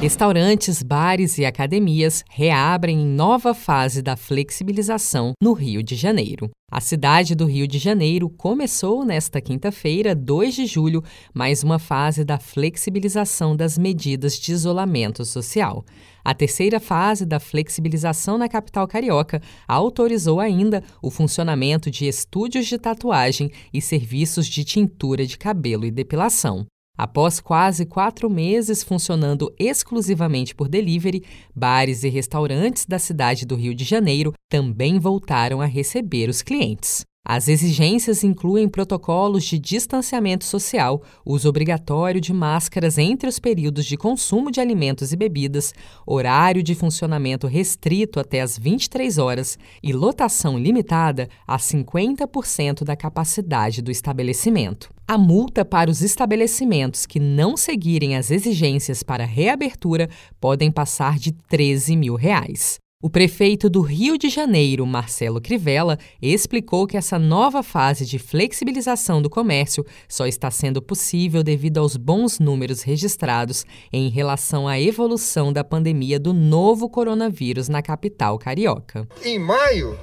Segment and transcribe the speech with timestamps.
[0.00, 6.50] Restaurantes, bares e academias reabrem em nova fase da flexibilização no Rio de Janeiro.
[6.70, 11.02] A cidade do Rio de Janeiro começou nesta quinta-feira, 2 de julho,
[11.32, 15.82] mais uma fase da flexibilização das medidas de isolamento social.
[16.22, 22.78] A terceira fase da flexibilização na capital carioca autorizou ainda o funcionamento de estúdios de
[22.78, 26.66] tatuagem e serviços de tintura de cabelo e depilação.
[26.96, 33.74] Após quase quatro meses funcionando exclusivamente por delivery, bares e restaurantes da cidade do Rio
[33.74, 37.04] de Janeiro também voltaram a receber os clientes.
[37.28, 43.96] As exigências incluem protocolos de distanciamento social, uso obrigatório de máscaras entre os períodos de
[43.96, 45.74] consumo de alimentos e bebidas,
[46.06, 53.82] horário de funcionamento restrito até as 23 horas e lotação limitada a 50% da capacidade
[53.82, 54.88] do estabelecimento.
[55.08, 60.08] A multa para os estabelecimentos que não seguirem as exigências para reabertura
[60.40, 62.78] podem passar de 13 mil reais.
[63.02, 69.20] O prefeito do Rio de Janeiro, Marcelo Crivella, explicou que essa nova fase de flexibilização
[69.20, 75.52] do comércio só está sendo possível devido aos bons números registrados em relação à evolução
[75.52, 79.06] da pandemia do novo coronavírus na capital carioca.
[79.22, 79.98] Em maio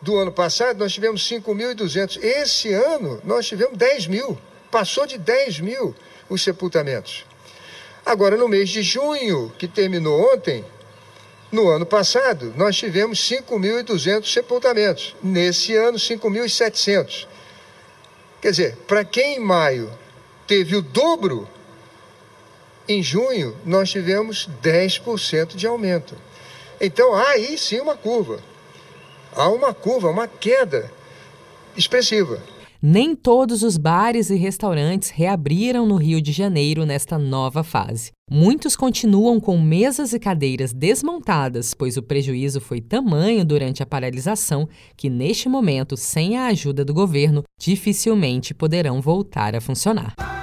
[0.00, 2.24] do ano passado, nós tivemos 5.200.
[2.24, 4.38] Esse ano, nós tivemos 10 mil.
[4.70, 5.94] Passou de 10 mil
[6.30, 7.26] os sepultamentos.
[8.04, 10.64] Agora, no mês de junho, que terminou ontem,
[11.52, 15.14] no ano passado, nós tivemos 5.200 sepultamentos.
[15.22, 17.28] Nesse ano, 5.700.
[18.40, 19.92] Quer dizer, para quem em maio
[20.46, 21.46] teve o dobro,
[22.88, 26.16] em junho nós tivemos 10% de aumento.
[26.80, 28.40] Então, há aí sim uma curva.
[29.36, 30.90] Há uma curva, uma queda
[31.76, 32.42] expressiva.
[32.84, 38.10] Nem todos os bares e restaurantes reabriram no Rio de Janeiro nesta nova fase.
[38.28, 44.68] Muitos continuam com mesas e cadeiras desmontadas, pois o prejuízo foi tamanho durante a paralisação
[44.96, 50.31] que, neste momento, sem a ajuda do governo, dificilmente poderão voltar a funcionar.